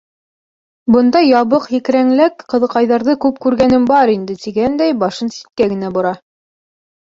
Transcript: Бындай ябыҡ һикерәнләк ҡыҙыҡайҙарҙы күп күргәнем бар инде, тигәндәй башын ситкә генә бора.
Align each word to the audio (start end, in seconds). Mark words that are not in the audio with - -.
Бындай 0.95 1.27
ябыҡ 1.31 1.67
һикерәнләк 1.73 2.45
ҡыҙыҡайҙарҙы 2.55 3.15
күп 3.27 3.39
күргәнем 3.45 3.87
бар 3.93 4.15
инде, 4.17 4.39
тигәндәй 4.47 4.99
башын 5.07 5.33
ситкә 5.39 5.71
генә 5.77 5.95
бора. 6.01 6.19